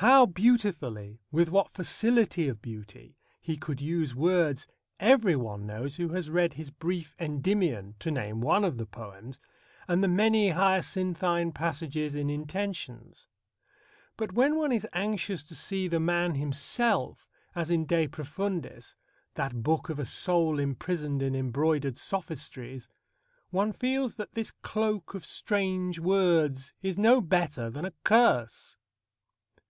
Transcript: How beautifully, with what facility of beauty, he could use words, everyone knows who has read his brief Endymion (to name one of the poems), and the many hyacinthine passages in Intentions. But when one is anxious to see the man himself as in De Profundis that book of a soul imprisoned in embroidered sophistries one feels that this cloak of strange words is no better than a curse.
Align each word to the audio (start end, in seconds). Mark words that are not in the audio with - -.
How 0.00 0.26
beautifully, 0.26 1.18
with 1.32 1.48
what 1.50 1.70
facility 1.72 2.46
of 2.46 2.62
beauty, 2.62 3.16
he 3.40 3.56
could 3.56 3.80
use 3.80 4.14
words, 4.14 4.64
everyone 5.00 5.66
knows 5.66 5.96
who 5.96 6.10
has 6.10 6.30
read 6.30 6.54
his 6.54 6.70
brief 6.70 7.16
Endymion 7.18 7.96
(to 7.98 8.12
name 8.12 8.40
one 8.40 8.62
of 8.62 8.78
the 8.78 8.86
poems), 8.86 9.40
and 9.88 10.00
the 10.00 10.06
many 10.06 10.50
hyacinthine 10.50 11.50
passages 11.50 12.14
in 12.14 12.30
Intentions. 12.30 13.26
But 14.16 14.34
when 14.34 14.54
one 14.54 14.70
is 14.70 14.86
anxious 14.92 15.42
to 15.48 15.56
see 15.56 15.88
the 15.88 15.98
man 15.98 16.36
himself 16.36 17.28
as 17.56 17.68
in 17.68 17.84
De 17.84 18.06
Profundis 18.06 18.94
that 19.34 19.64
book 19.64 19.88
of 19.88 19.98
a 19.98 20.04
soul 20.06 20.60
imprisoned 20.60 21.22
in 21.22 21.34
embroidered 21.34 21.98
sophistries 21.98 22.88
one 23.50 23.72
feels 23.72 24.14
that 24.14 24.34
this 24.36 24.52
cloak 24.62 25.14
of 25.14 25.24
strange 25.24 25.98
words 25.98 26.72
is 26.82 26.96
no 26.96 27.20
better 27.20 27.68
than 27.68 27.84
a 27.84 27.92
curse. 28.04 28.76